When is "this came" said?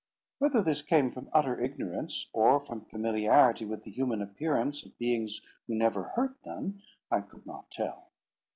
0.63-1.11